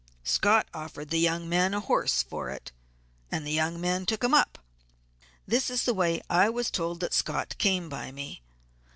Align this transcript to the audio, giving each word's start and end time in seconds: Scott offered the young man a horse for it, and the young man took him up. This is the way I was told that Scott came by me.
Scott 0.23 0.67
offered 0.73 1.11
the 1.11 1.19
young 1.19 1.47
man 1.47 1.75
a 1.75 1.79
horse 1.79 2.23
for 2.23 2.49
it, 2.49 2.71
and 3.31 3.45
the 3.45 3.51
young 3.51 3.79
man 3.79 4.07
took 4.07 4.23
him 4.23 4.33
up. 4.33 4.57
This 5.45 5.69
is 5.69 5.83
the 5.83 5.93
way 5.93 6.23
I 6.27 6.49
was 6.49 6.71
told 6.71 7.01
that 7.01 7.13
Scott 7.13 7.53
came 7.59 7.87
by 7.87 8.11
me. 8.11 8.41